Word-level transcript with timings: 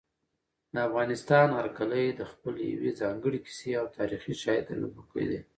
د 0.73 0.75
افغانستان 0.87 1.47
هر 1.57 1.67
کلی 1.77 2.05
د 2.11 2.21
خپلې 2.31 2.63
یوې 2.73 2.91
ځانګړې 3.01 3.39
کیسې 3.45 3.71
او 3.81 3.85
تاریخي 3.97 4.33
شاليد 4.41 4.63
درلودونکی 4.67 5.25
دی. 5.31 5.39